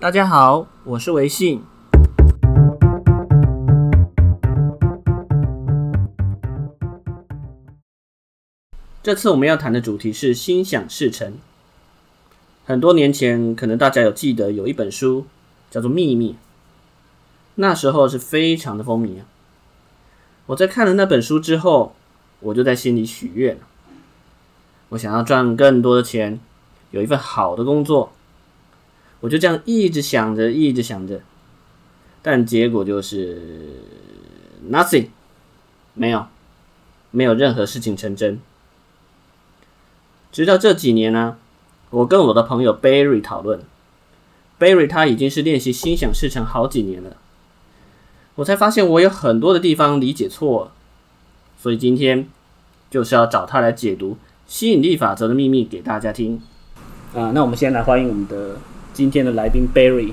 [0.00, 1.62] 大家好，我是维信。
[9.02, 11.34] 这次我们要谈的主题是心想事成。
[12.64, 15.26] 很多年前，可能大家有记得有一本书
[15.70, 16.32] 叫做《秘密》，
[17.56, 19.18] 那时候是非常的风靡。
[20.46, 21.94] 我在看了那本书之后，
[22.40, 23.58] 我就在心里许愿，
[24.88, 26.40] 我想要赚更多的钱，
[26.90, 28.12] 有一份好的工作。
[29.20, 31.20] 我就这样一直想着，一直想着，
[32.22, 33.68] 但结果就是
[34.70, 35.08] nothing，
[35.92, 36.26] 没有，
[37.10, 38.40] 没有任何事情成真。
[40.32, 41.36] 直到这几年呢、
[41.90, 43.60] 我跟我的朋友 Barry 讨论
[44.58, 47.18] ，Barry 他已经是练习心想事成好几年了，
[48.36, 50.72] 我才发现我有很多的地方理解错了，
[51.58, 52.26] 所以今天
[52.88, 54.16] 就是要找他来解读
[54.46, 56.40] 吸引力法则的秘密给大家听。
[57.14, 58.56] 啊，那我们先来欢迎我们的。
[58.92, 60.12] 今天的来宾 Barry，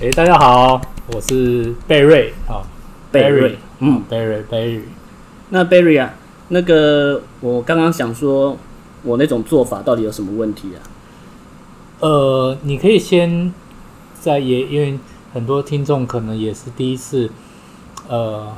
[0.00, 0.80] 哎、欸，大家好，
[1.12, 2.64] 我是贝瑞啊，
[3.12, 4.84] 贝瑞，嗯，贝瑞，贝瑞。
[5.50, 6.14] 那 Barry 啊，
[6.48, 8.56] 那个我刚刚想说，
[9.02, 10.80] 我那种做法到底有什么问题啊？
[12.00, 13.52] 呃，你可以先
[14.18, 14.98] 在也，因为
[15.34, 17.30] 很多听众可能也是第一次，
[18.08, 18.48] 呃，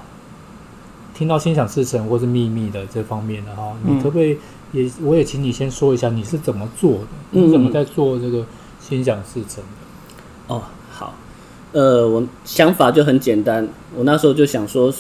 [1.15, 4.39] 听到心想事成或是秘密的这方面的哈，你可不可以
[4.71, 8.39] 也，我也请你先说一下你是怎么做的，你怎么在做这个？
[8.39, 8.47] 嗯
[8.87, 11.15] 心想事成的哦，好，
[11.73, 14.93] 呃，我想法就很简单，我那时候就想说，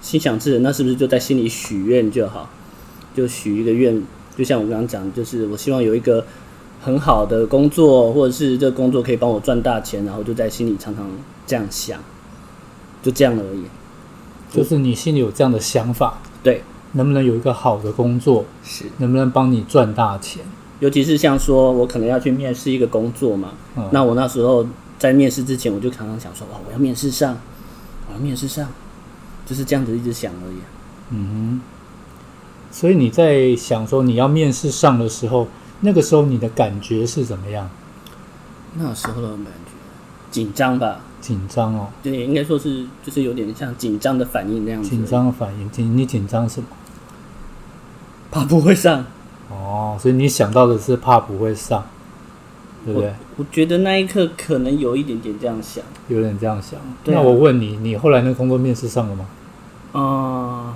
[0.00, 2.48] 心想事成，那是不是就在心里许愿就好？
[3.14, 4.02] 就许一个愿，
[4.36, 6.24] 就像我刚刚讲，就是我希望有一个
[6.80, 11.06] 很好的工作，或者是这个工作可以帮我赚大钱，然后就在心里常常
[11.46, 12.00] 这样想，
[13.02, 13.64] 就这样而已。
[14.50, 16.62] 就是你心里有这样的想法，对，
[16.92, 18.44] 能不能有一个好的工作？
[18.62, 20.44] 是，能不能帮你赚大钱？
[20.84, 24.66] 尤其是像说，我可能要去面试一个工作嘛，嗯、那我那时候
[24.98, 27.38] 在面试之前，我就常常想说，哇，我要面试上，
[28.06, 28.68] 我要面试上，
[29.46, 30.56] 就是这样子一直想而已。
[31.08, 31.60] 嗯哼。
[32.70, 35.48] 所以你在想说你要面试上的时候，
[35.80, 37.70] 那个时候你的感觉是怎么样？
[38.74, 39.72] 那时候的感觉
[40.30, 41.00] 紧张吧？
[41.18, 41.88] 紧张哦。
[42.02, 44.90] 对，应该说是就是有点像紧张的反应那样子。
[44.90, 46.66] 紧张的反应，紧你紧张什么？
[48.30, 49.06] 怕不会上。
[49.94, 51.84] 哦，所以你想到的是怕不会上，
[52.84, 53.08] 对不对？
[53.08, 56.78] 我，我觉得那一刻可能有一点点这样想，有点这样想。
[57.02, 57.20] 对啊。
[57.20, 59.26] 那我问你，你后来那个工作面试上了吗？
[59.92, 60.74] 啊、呃，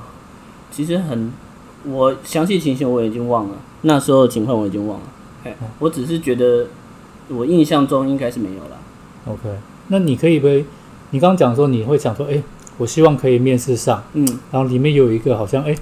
[0.70, 1.32] 其实很，
[1.84, 5.06] 我详细情形我已经忘了，那时候的情况我已经忘了。
[5.44, 6.66] 哎，我只是觉得，
[7.28, 8.78] 我印象中应该是没有了。
[9.26, 9.58] OK，
[9.88, 10.48] 那你可以不？
[11.10, 12.42] 你刚刚讲说你会想说，哎，
[12.76, 15.74] 我希望可以面试上，嗯，然后里面有一个好像，哎，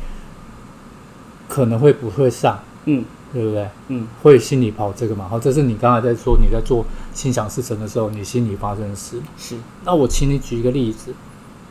[1.49, 2.61] 可能会不会上。
[2.85, 3.05] 嗯，
[3.37, 3.69] 对不对？
[3.89, 5.29] 嗯，会心里跑这个嘛？
[5.29, 6.83] 好，这是你刚才在说你在做
[7.13, 9.21] 心想事成的时候，你心里发生的事。
[9.37, 9.59] 是。
[9.85, 11.13] 那我请你举一个例子，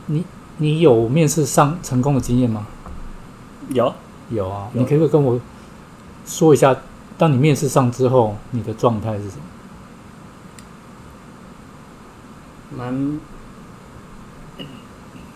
[0.05, 0.23] 你
[0.57, 2.67] 你有面试上成功的经验吗？
[3.69, 3.91] 有，
[4.29, 4.69] 有啊。
[4.75, 4.81] 有。
[4.81, 5.41] 你可不可以跟我
[6.23, 6.77] 说一下，
[7.17, 9.41] 当你面试上之后，你的状态是什么？
[12.77, 13.19] 蛮，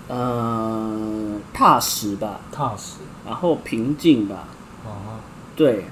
[0.09, 2.41] 呃，踏实吧。
[2.51, 2.97] 踏实。
[3.25, 4.47] 然后平静吧。
[4.85, 5.17] 哦。
[5.55, 5.85] 对，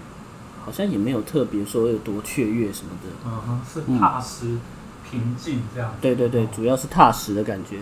[0.67, 3.07] 好像也没有特别说有多雀跃什么的。
[3.25, 4.61] 嗯哼，是踏实、嗯、
[5.09, 5.94] 平静这样。
[6.01, 7.78] 对对对，哦、主要是踏实的感觉。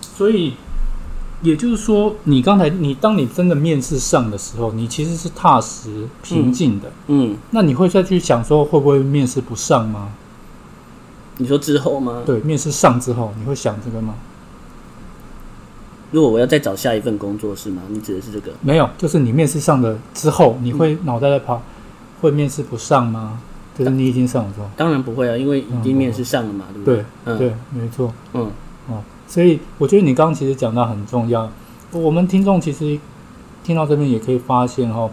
[0.00, 0.54] 所以，
[1.40, 6.88] 也就是说，你刚才你当你真的面试上的时候，你其实是踏实平静的。
[7.06, 7.30] 嗯。
[7.30, 10.10] 嗯，那你会再去想说会不会面试不上吗？
[11.36, 12.24] 你说之后吗？
[12.26, 14.16] 对，面试上之后，你会想这个吗？
[16.12, 17.82] 如果我要再找下一份工作是吗？
[17.88, 18.52] 你指的是这个？
[18.60, 21.62] 没有，就是你面试上了之后，你会脑袋在跑，嗯、
[22.20, 23.40] 会面试不上吗？
[23.76, 26.96] 就是你已经上了之后，当然不会啊，因为已经面试上了嘛，嗯、对不对？
[26.96, 28.12] 对，嗯、对，没错。
[28.32, 28.50] 嗯，
[28.88, 31.50] 哦，所以我觉得你刚刚其实讲到很重要。
[31.92, 32.98] 我们听众其实
[33.62, 35.10] 听到这边也可以发现哦，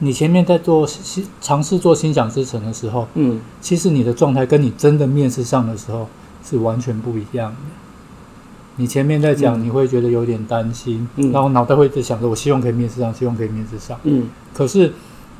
[0.00, 6.08] 你前面在做心尝试做心想事成的时候，嗯，其实你的状态跟你真的面试上的时候
[6.44, 7.56] 是完全不一样的。
[8.80, 14.00] 你前面在讲，你会觉得有点担心，嗯、然后脑袋会在想着，我希望可以面试上，希望可以面试上。
[14.04, 14.90] 嗯，可是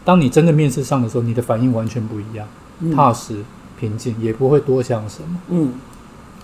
[0.05, 2.47] 当你真的面试上的时候，你的反应完全不一样，
[2.81, 3.43] 嗯、踏实、
[3.79, 5.41] 平静，也不会多想什么。
[5.49, 5.73] 嗯，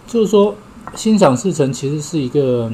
[0.06, 0.54] 就是说，
[0.94, 2.72] 心想事成其实是一个，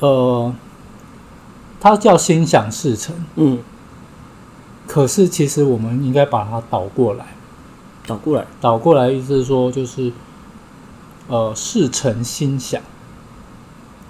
[0.00, 0.52] 呃，
[1.78, 3.14] 它叫心想事成。
[3.36, 3.58] 嗯，
[4.88, 7.26] 可是其实我们应该把它倒过来，
[8.08, 10.12] 倒过来，倒过来，意思是说就是。
[11.30, 12.82] 呃，事成心想，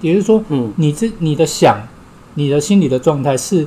[0.00, 1.86] 也就是说，嗯，你这你的想，
[2.34, 3.66] 你的心理的状态是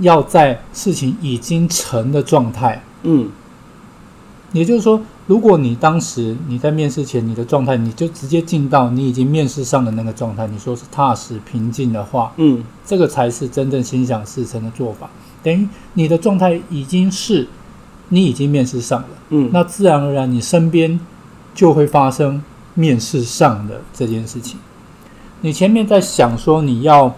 [0.00, 3.30] 要在事情已经成的状态，嗯，
[4.52, 15.08] 也就是说，如果你当时你在面试前你的状态，你就直接进到你已经面试上的那个状态，你说是踏实平静的话，嗯，这个才是真正心想事成的做法。
[15.42, 17.48] 等于你的状态已经是
[18.10, 21.00] 你已经面试上了，嗯，那自然而然你身边
[21.54, 22.42] 就会发生
[22.74, 24.58] 面试上的这件事情。
[25.40, 27.14] 你前面在想说你要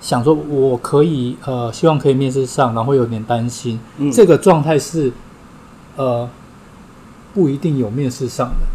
[0.00, 5.12] 想说我可以呃，希望可以面试上，然后有点担心，嗯，这个状态是
[5.96, 6.28] 呃
[7.34, 8.66] 不一定有面试上的，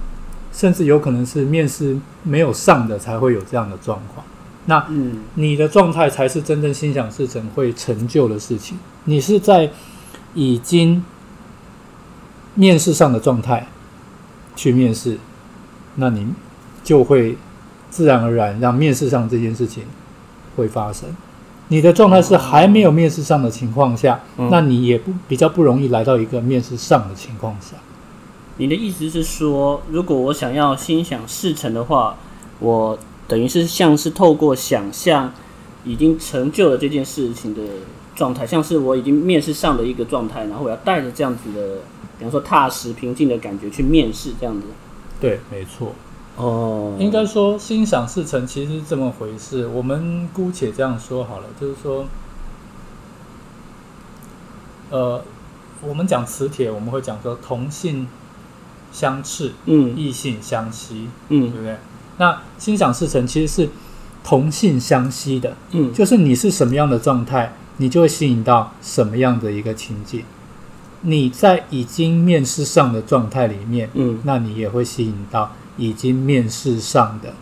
[0.53, 4.25] 甚至有可能是面试没有上的才会有这样的状况。
[4.67, 8.77] 那嗯，你的状态才是真正心想事成会成就的事情。
[9.06, 9.71] 你是在
[10.33, 11.03] 已经
[12.56, 13.67] 面试上的状态
[14.56, 15.17] 去面试，
[15.95, 16.27] 那你
[16.83, 17.38] 就会
[17.89, 19.83] 自然而然让面试上这件事情
[20.56, 21.09] 会发生。
[21.69, 27.75] 你的状态是还没有面试上的情况下，嗯，那你也不比较不容易来到一个面试上的情况下。
[28.57, 32.15] 你的意思是说，如果我想要心想事成的话，
[32.59, 35.33] 我等于是像是透过想象
[35.83, 37.62] 已经成就了这件事情的
[38.15, 41.80] 状态，像是我已经面试上的一个状态，然后我要带着这样子的，
[42.19, 44.62] 比方说踏实平静的感觉去面试，这样子。
[45.19, 45.94] 对，没错。
[46.38, 49.67] 哦，应该说心想事成其实是这么回事。
[49.67, 52.06] 我们姑且这样说好了，就是说，
[54.89, 55.23] 呃，
[55.81, 58.07] 我们讲磁铁，我们会讲说同性
[58.91, 61.77] 相斥，嗯，异性相吸，嗯，对不对？
[62.17, 63.69] 那心想事成其实是
[64.21, 70.23] 同性相吸的，嗯，就是你是什么样的状态，你就会吸引到什么样的一个情境。
[71.06, 77.34] 你在已经面试上的状态里面，嗯，那你也会吸引到已经面试上的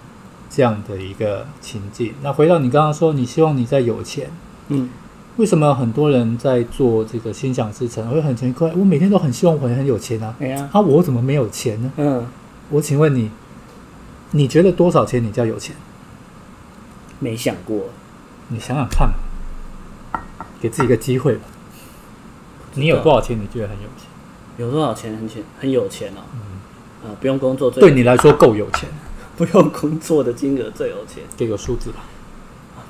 [0.49, 2.13] 这样的一个情境。
[2.21, 4.29] 那回到你刚刚说，你希望你在有钱，
[4.67, 4.89] 嗯，
[5.37, 8.71] 为什么很多人在做这个心想事成会很奇怪？
[8.73, 11.91] 我每天都很希望我很有钱啊，哎呀，啊，我怎么没有钱呢？
[11.97, 12.27] 嗯，
[12.69, 13.31] 我请问你。
[14.35, 15.75] 你觉得多少钱你叫有钱？
[17.19, 17.81] 没想过，
[18.47, 19.11] 你想想看，
[20.59, 21.41] 给自己一个机会吧。
[22.75, 23.39] 你有多少钱？
[23.39, 24.07] 你觉得很有钱？
[24.57, 26.21] 有多少钱很钱很有钱哦？
[26.33, 28.89] 嗯，啊，不用工作最对你来说够有钱，
[29.35, 31.23] 不用工作的金额最有钱。
[31.35, 32.05] 给个数字吧。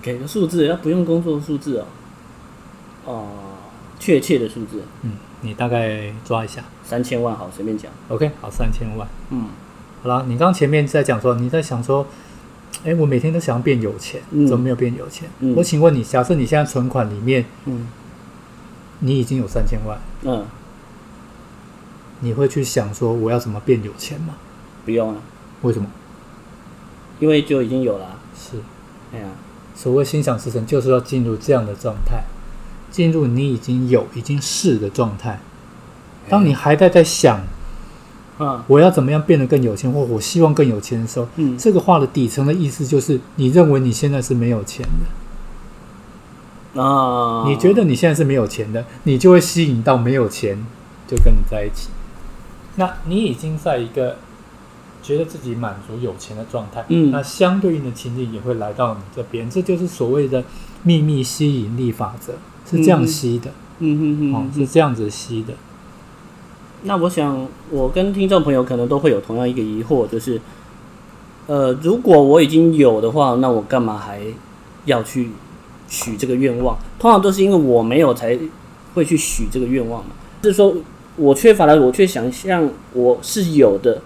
[0.02, 1.86] 给个数字，要不用工作的数字哦。
[3.06, 3.28] 哦，
[4.00, 4.82] 确切的数字。
[5.04, 6.62] 嗯，你大概抓一下。
[6.84, 7.90] 三千万好，随便讲。
[8.10, 9.08] OK，好，三千万。
[9.30, 9.48] 嗯。
[10.02, 12.06] 好了，你刚刚前面在讲说，你在想说，
[12.84, 15.30] 哎，我每天都想要变有钱，嗯、怎么没有变有钱？
[15.40, 17.88] 嗯、我请问你，假设你现在存款里面，嗯，
[19.06, 20.46] 你已经有三千万，嗯，
[22.22, 24.36] 你会去想说我要怎么变有钱吗？
[24.86, 25.16] 不用啊。
[25.62, 25.88] 为什么？
[27.20, 28.20] 因为就已经有了、啊。
[28.36, 28.58] 是。
[29.14, 29.28] 哎呀，
[29.76, 32.24] 所谓心想事成，就是要进入这样的状态，
[32.90, 35.40] 进入你已经有、已经是的状态。
[36.30, 37.42] 当你还在在想。
[38.40, 38.66] 啊！
[38.68, 45.06] 我要怎么样变得更有钱，或我希望更有钱的时候，嗯，这个话的底层的意思就是，你认为你现在是没有钱的
[46.76, 47.44] 啊？
[47.48, 50.66] 你觉得你现在是没有钱的，你就会吸引到没有钱
[51.08, 51.90] 就跟你在一起。
[52.76, 54.18] 那你已经在一个
[55.04, 60.44] 觉得自己满足有钱的状态，嗯，那相对应的情景也会来到你这边，这就是所谓的
[60.82, 62.34] 秘密吸引力法则，
[62.70, 65.54] 是这样吸的，嗯嗯嗯，哦，是这样子吸的。
[66.84, 70.42] 那我想，我跟听众朋友可能都会有同样一个疑惑，就是，
[71.48, 74.22] 呃，如果我已经有的话，那我干嘛还
[74.86, 75.30] 要去
[75.94, 76.76] 许这个愿望？
[76.98, 78.36] 通常都是因为我没有才
[78.96, 80.10] 会去许这个愿望嘛。
[80.42, 80.74] 就是说
[81.16, 84.02] 我缺乏了，我却想象我是有的，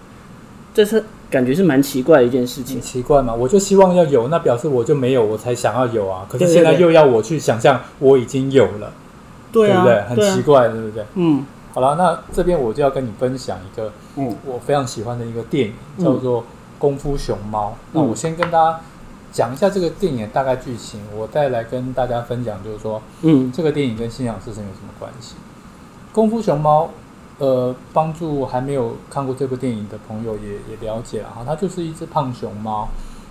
[0.74, 2.78] 这是感觉是蛮奇怪的一件事情。
[2.78, 3.32] 奇怪嘛？
[3.32, 6.26] 我就希望要有，那表示我就没有，我才想要有啊。
[6.28, 8.92] 可是现在又要我去想象我已经有了，
[9.50, 10.02] 对不对？
[10.02, 11.04] 很奇怪，对不对？
[11.14, 11.46] 嗯。
[11.74, 16.42] 好了，那这边我就要跟你分享一个，嗯，我非常喜欢的一个电影，嗯、叫做
[16.78, 17.68] 《功夫熊猫》。
[17.70, 18.80] 嗯、那我先跟大家
[19.38, 25.36] 讲一下这个电影的大概剧情，我再来跟大家分享，就是说，嗯，这个电影跟心想事成有什么关系？
[26.12, 26.86] 《功夫熊猫》
[27.38, 32.88] 呃，帮助还没有看过这部电影的朋友也也了解了哈，它就是一只胖熊猫，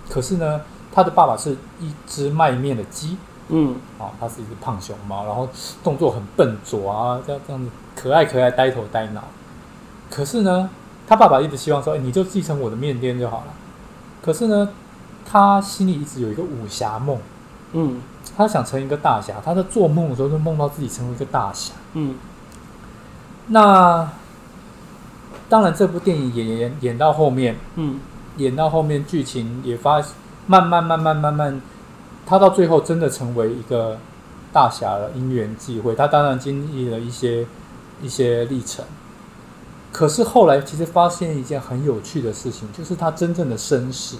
[0.08, 3.18] 可是呢，它的爸爸是一只卖面的鸡。
[3.48, 5.46] 嗯，哦，它是一只胖熊猫，然后
[5.84, 9.24] 动作很笨拙啊，这样这样子可爱可爱，呆头呆脑。
[10.08, 10.70] 可是呢，
[11.06, 13.52] 他爸爸一直希望说，哎，你就继承我的面店就好了。
[14.22, 14.70] 可是呢，
[15.30, 17.18] 他心里一直有一个武侠梦，
[17.72, 18.00] 嗯，
[18.34, 19.34] 他想成一个大侠。
[19.44, 22.14] 他在做梦的时候就梦到自己成为一个大侠，嗯。
[23.48, 24.10] 那
[25.50, 28.00] 当然，这部电影演演演到后面，嗯，
[28.38, 30.02] 演到后面剧情也发
[30.46, 31.60] 慢慢慢慢慢慢。
[32.26, 33.98] 他到最后真的成为一个
[34.52, 37.46] 大侠了，因缘际会，他当然经历了一些
[38.02, 38.84] 一些历程。
[39.92, 44.16] 可是后来其实发现一件很有趣的事情，就是他真正的身世。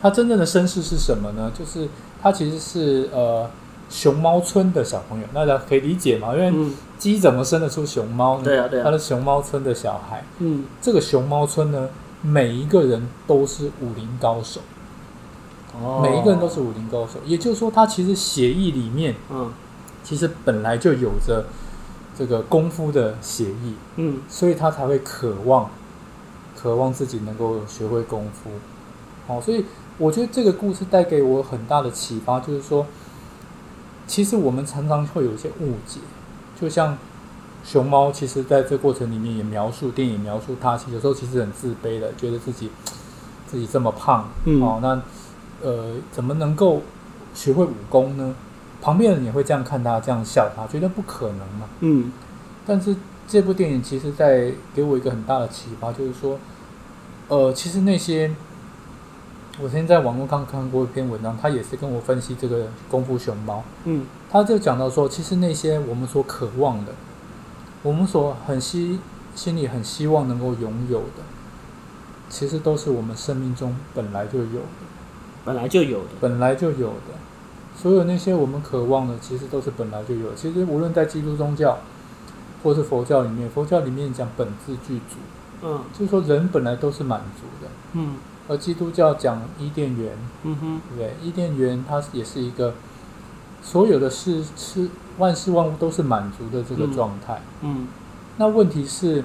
[0.00, 1.50] 他真正的身世是什么呢？
[1.58, 1.88] 就是
[2.22, 3.48] 他其实是呃
[3.88, 6.34] 熊猫村的小朋友，大家可以理解嘛？
[6.34, 8.44] 因为鸡怎么生得出熊猫呢？
[8.44, 8.84] 对啊，对啊。
[8.84, 11.88] 他是熊猫村的小孩，嗯，这个熊猫村呢，
[12.22, 14.60] 每一个人都是武林高手。
[15.80, 19.50] 哦，每一个人都是武林高手，也就是说，他其实协议里面，嗯，
[20.02, 21.44] 其实本来就有着。
[22.18, 25.70] 这个功夫的协议，嗯，所以他才会渴望，
[26.54, 28.50] 渴望自己能够学会功夫，
[29.30, 29.64] 好，所以
[29.96, 32.84] 我觉得这个故事带给我很大的启发，就是说，
[34.08, 36.00] 其实我们常常会有一些误解，
[36.60, 36.98] 就像
[37.64, 42.70] 熊猫，其实在这过程里面也描述电影描述它，其实有时候其实很自卑的，觉得自己
[43.46, 45.00] 自己这么胖，嗯，哦，那
[45.62, 46.82] 呃，怎么能够
[47.32, 48.34] 学会武功呢？
[48.82, 51.68] 旁边人也会这样看他，这样笑他，觉得不可能嘛。
[51.80, 52.10] 嗯。
[52.66, 52.96] 但是
[53.28, 56.38] 这部电影其实在给我一个很大的启发，就是说，
[57.28, 58.34] 呃，其实那些
[59.62, 63.62] 我曾经在网络上看过一篇文章，他也是跟我分析这个功夫熊猫。
[63.84, 64.06] 嗯。
[64.30, 66.92] 他就讲到说，其实那些我们所渴望的，
[67.82, 69.00] 我们所很希
[69.34, 71.22] 心里很希望能够拥有的，
[72.28, 74.86] 其实都是我们生命中本来就有的，
[75.44, 77.14] 本来就有的，本来就有的。
[77.76, 80.36] 所有那些我们渴望的，其实都是本来就有的。
[80.36, 81.78] 其实无论在基督宗教，
[82.62, 85.16] 或是佛教里面，佛教里面讲本自具足，
[85.62, 88.14] 嗯，就是说人本来都是满足的，嗯。
[88.50, 91.14] 而基督教讲伊甸园，嗯哼，对不对？
[91.22, 92.74] 伊甸园它也是一个
[93.62, 94.88] 所有的事，是
[95.18, 97.86] 万事万物都是满足的这个状态，嗯。
[98.36, 99.22] 那问题是，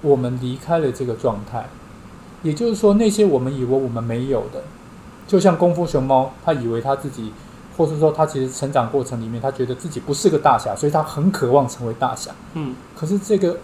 [0.00, 1.68] 我们离开了这个状态，
[2.42, 4.64] 也就是说，那些我们以为我们没有的，
[5.28, 7.32] 就像功夫熊猫，他以为他自己。
[7.74, 12.30] 或是说，他其实成长过程里面，他觉得自己不是个大侠，所以他很渴望成为大侠。
[12.52, 13.56] 嗯，可是这个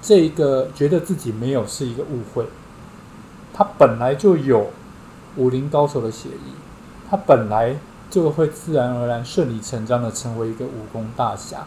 [0.00, 2.46] 这个觉得自己没有是一个误会。
[3.54, 4.66] 他本来就有
[5.36, 6.52] 武林高手的血液，
[7.08, 7.76] 他本来
[8.10, 11.66] 就会自然而然顺理成章的成为一个武功大侠。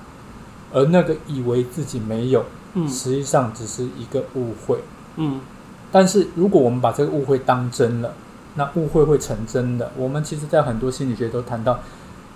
[0.71, 4.79] 而那个以为自己没有，嗯，实际上只是一个误会。
[5.15, 5.41] 嗯，
[5.91, 8.13] 但是如果我们把这个误会当真了。
[8.59, 9.91] 那误会会成真的。
[9.95, 11.79] 我们其实，在很多心理学都谈到，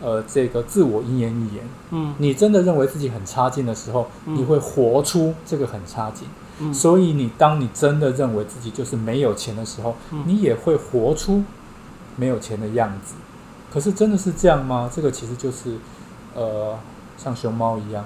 [0.04, 1.64] 呃，这个自我因缘预言。
[1.90, 6.28] 嗯，你真的认为自己很差劲的时候，嗯，你会活出这个很差劲。
[6.62, 11.44] 嗯，所以你当你真的认为自己就是没有钱的时候，嗯，你也会活出
[12.16, 13.16] 没有钱的样子。
[13.74, 14.90] 可是真的是这样吗？
[14.94, 15.78] 这个其实就是，
[16.36, 16.78] 呃，
[17.18, 18.06] 像熊猫一样，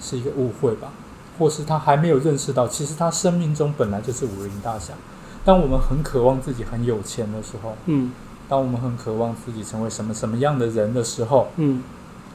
[0.00, 0.92] 是一个误会吧？
[1.38, 4.92] 或是他还没有认识到，其实他生命中本来就是武林大侠。
[5.44, 8.12] 当我们很渴望自己很有钱的时候，嗯，
[8.48, 11.82] 当我们很渴望自己成为什么什么样的人的时候，嗯，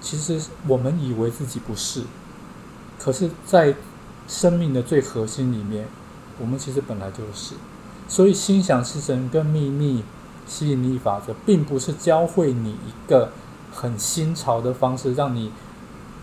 [0.02, 2.02] 其实我们以为自己不是，
[3.00, 3.76] 可是，在
[4.28, 5.88] 生命的最核心里面，
[6.40, 7.56] 我们其实本来就是。
[8.08, 10.04] 所以，心想事成跟秘密
[10.46, 13.32] 吸引力法则，并不是教会你一个
[13.74, 15.52] 很新潮的方式，让你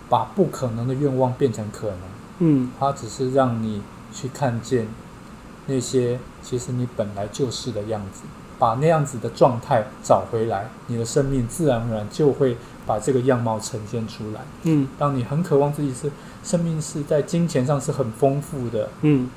[0.09, 1.99] 把不可能的愿望变成可能，
[2.39, 3.83] 嗯，它只是让你
[4.13, 4.87] 去看见。
[5.67, 8.23] 那些其实你本来就是的样子，
[8.59, 14.41] 把那样子的状态找回来，你的生命自然而然就会把这个样貌呈现出来。
[14.63, 16.11] 嗯，当你很渴望自己是
[16.43, 19.29] 生命是在金钱上是很丰富的，嗯，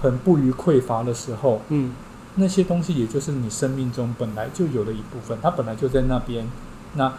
[0.00, 1.92] 很不于匮乏的时候，嗯，
[2.36, 6.46] 那些东西也就是你生命中本来就有的一部分，它本来就在那边。
[6.94, 7.12] 那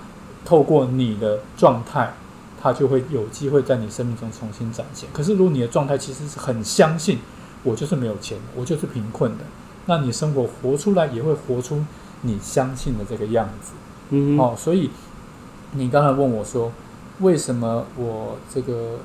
[0.46, 2.14] 透过你的状态，
[2.62, 5.10] 它就会有机会在你生命中重新展现。
[5.14, 7.20] 可是如果你的状态其实是很相信。
[7.66, 9.46] 我就是没有钱，我就是贫困的。
[9.86, 11.82] 那你生活活出来也会活出
[12.24, 13.72] 你相信的这个样子。
[14.10, 14.90] 嗯，哦，所以
[15.74, 16.72] 你刚才问我说，
[17.20, 19.00] 为什么我这个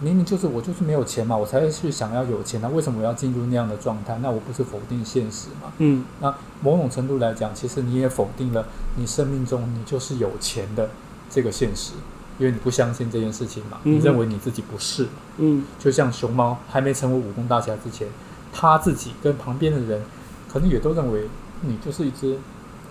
[0.00, 2.70] 明明就是我就是没有钱嘛，我才会去想要有钱呢？
[2.72, 4.18] 为什么我要进入那样的状态？
[4.22, 5.72] 那我不是否定现实嘛？
[5.78, 10.90] 嗯，那某种程度来讲，其实你也否定了你生命中你就是有钱的
[11.28, 11.92] 这个现实。
[12.38, 15.06] 因为你不相信这件事情嘛，你认为你自己不是，
[15.36, 18.08] 嗯，就像熊猫还没成为武功大侠之前，
[18.50, 20.02] 他自己跟旁边的人
[20.50, 21.28] 可能也都认为
[21.60, 22.38] 你就是一只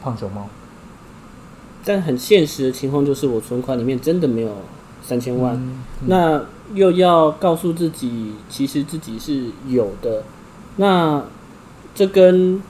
[0.03, 0.48] 胖熊猫。
[1.83, 4.51] 但很现实的情况就是，我存款里面真的没有
[5.01, 10.24] 三千万，嗯嗯、那又要告诉自己，其实自己是有的，
[10.77, 11.24] 那
[11.93, 12.62] 这跟。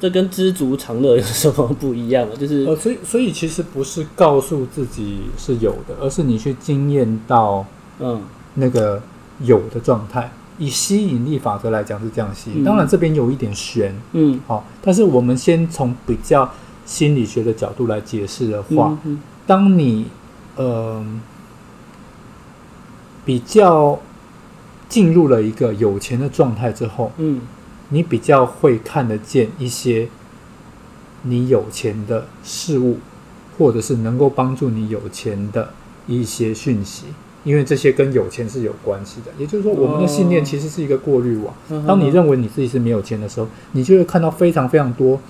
[0.00, 2.24] 这跟知足常乐有什么不一样？
[2.38, 7.66] 就是呃，所以所以其实不是告诉自己是有的，而是你去经验到
[7.98, 8.22] 嗯。
[8.54, 9.02] 那个
[9.40, 10.30] 有的状态。
[10.56, 16.48] 以吸引力法则来讲是这样吸引，当然这边有一点悬，嗯，好，但是我们先从比较
[16.88, 18.98] 心理学的角度来解释的话，
[19.46, 20.06] 当你
[20.56, 21.04] 呃
[23.26, 24.00] 比较
[24.88, 27.42] 进入了一个有钱的状态之后，嗯，
[27.90, 30.08] 你比较会看得见一些
[31.24, 33.00] 你有钱的事物，
[33.58, 35.74] 或者是能够帮助你有钱的
[36.06, 37.04] 一些讯息，
[37.44, 39.32] 因为这些跟有钱是有关系的。
[39.36, 41.54] 也就是说，我们的信念其实是一个过滤网。
[41.68, 45.20] 哦，当你认为你自己是没有钱的时候，你就会看到非常非常多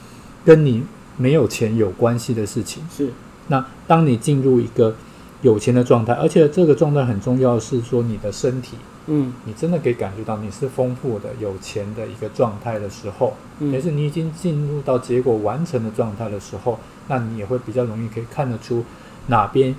[0.44, 0.84] 跟你
[1.18, 2.82] 没有钱有关系的事情。
[2.90, 3.10] 是。
[3.48, 4.94] 那当你进入一个
[5.42, 18.84] 有钱的状态，而且这个状态很重要，是说你的身体，嗯，你真的可以感觉到你是丰富的、有钱的一个状态的时候，嗯，也是你已经进入到结果完成的状态的时候，那你也会比较容易可以看得出
[19.28, 19.74] 哪边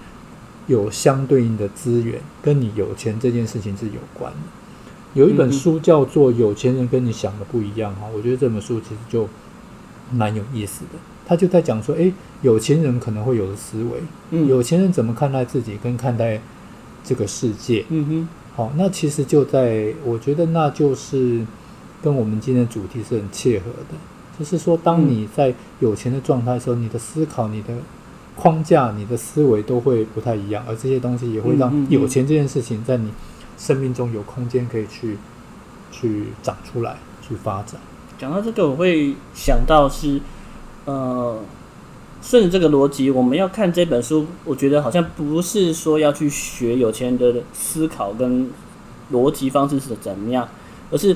[0.68, 4.38] 有相对应的资源跟你有钱这件事情是有关的。
[5.14, 9.28] 有一本书叫做《有钱人跟你想的不一样》哈，我觉得这本书其实就
[10.12, 11.00] 蛮有意思的。
[11.26, 12.12] 他就在讲说，诶，
[12.42, 14.02] 有钱人可能会有的思维，
[14.32, 16.42] 嗯，有钱人怎么看待自己跟看待
[17.04, 21.46] 这个世界，嗯哼，好，那其实就在，我觉得那就是
[22.02, 23.96] 跟我们今天的主题是很切合的，
[24.40, 27.76] 就是说，当你在有钱的状态的时候，你的思考、你的
[28.36, 33.12] 框架、你的思维都会不太一样，而这些东西也会让有钱这件事情在你
[33.58, 35.18] 生命中有空间可以去
[35.92, 37.80] 去长出来、去发展。
[38.20, 40.20] 讲到这个，我会想到是。
[40.86, 41.38] 呃，
[42.20, 48.50] 顺着这个逻辑，我们要看这本书，我觉得好像不是说要去学有钱人的思考跟
[49.14, 50.50] 逻辑方式是怎么样，
[50.90, 51.16] 而是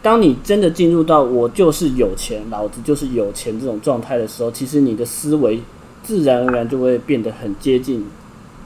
[0.00, 5.60] 当你真的进入到我就是有钱，老子就是有钱这种状态的时候，其实你的思维
[6.02, 8.06] 自然而然就会变得很接近，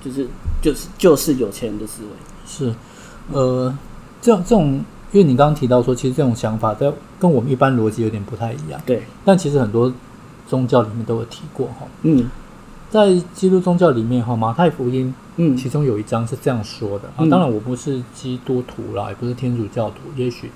[0.04, 0.28] 就是
[0.62, 2.10] 就是就是有钱人的思维。
[2.46, 2.72] 是，
[3.32, 3.76] 呃，
[4.22, 8.78] 这这种，因为你刚刚提到说，其实这种想法在跟我们一般逻辑有点不太一样。
[8.84, 9.90] 对，但其实很多。
[10.46, 12.28] 宗教里面都有提过哈，嗯，
[12.90, 17.24] 在基督宗教里面哈，马太福音，嗯，其中有一章是这样说的啊。
[17.30, 20.50] 当然，我不是基督徒啦，也不是天主教徒，也许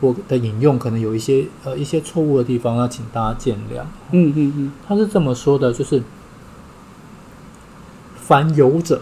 [0.00, 3.82] 我的引用可能有一些呃一些错误的地方，要请大家见谅。
[4.10, 6.02] 嗯嗯嗯，他是这么说的，就是
[8.16, 9.00] 凡有者，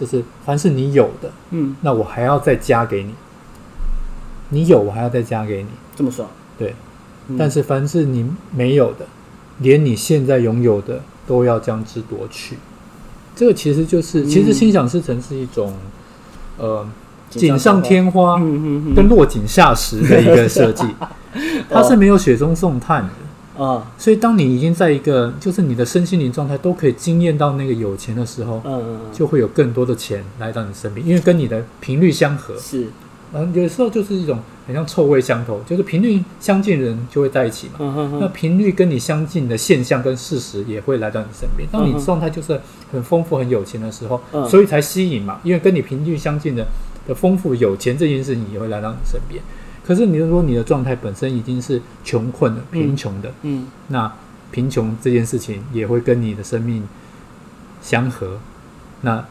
[0.00, 3.14] 就是凡是你有的，嗯，那我还要再加给你，
[4.54, 6.74] 你有我还要再加给你，这么说，对。
[7.38, 9.06] 但是凡是你没有的。
[9.60, 12.58] 连你现在拥有的都要将之夺去，
[13.36, 15.72] 这个其实就是，其实心想事成是一种，
[16.58, 16.84] 呃，
[17.30, 18.36] 锦上添花。
[18.96, 20.84] 跟落井下石的一个设计，
[21.70, 23.64] 它是没有雪中送炭的。
[23.64, 23.92] 啊。
[23.96, 32.58] 所以当你已经在一个，就是你的身心灵状态都可以惊艳到那个有钱的时候，嗯，就会有更多的钱来到你身边，因为跟你的频率相合。
[32.58, 32.88] 是，
[33.34, 34.38] 嗯，有时候就是一种。
[34.66, 37.74] 很像臭味相投，就是频率相近的人就会在一起嘛。
[37.80, 41.68] 嗯、哼哼，那频率跟你相近的现象跟事实也会来到你身边。
[41.70, 42.58] 当你状态就是
[42.90, 45.38] 很丰富、很有钱的时候，嗯、所以才吸引嘛。
[45.44, 46.66] 因为跟你频率相近的
[47.06, 49.42] 的丰富、有钱这件事情也会来到你身边。
[49.86, 54.10] 可是你如果你的状态本身已经是穷困的、贫穷的，嗯，那
[54.50, 56.82] 贫穷这件事情也会跟你的生命
[57.82, 58.38] 相合。
[59.02, 59.22] 那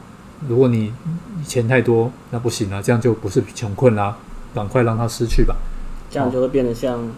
[0.47, 0.93] 如果你
[1.45, 4.17] 钱太多，那不行了，这样就不是穷困啦。
[4.55, 5.55] 赶快让他失去吧，
[6.11, 7.09] 这样就会变得像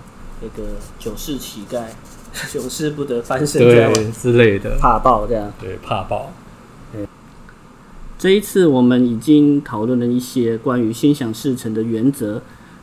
[0.42, 1.84] 那个九世乞丐，
[2.50, 5.52] 九世不得翻身这样对之类的，怕爆这样。
[5.60, 6.32] 对，怕爆。
[6.94, 7.06] 对，
[8.18, 12.42] 这一次我们已经讨论了一些关于心想事成的原则。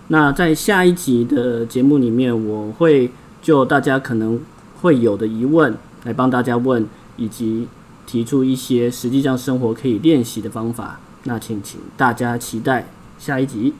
[0.08, 4.38] 那在下一集的节目里面，我会就大家可能
[4.82, 5.74] 会有的疑问
[6.04, 7.66] 来帮大家问，以及
[8.06, 11.00] 提出一些实际上生活可以练习的方法。
[11.24, 12.86] 那请请大家期待
[13.18, 13.74] 下一集。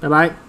[0.00, 0.41] 拜拜。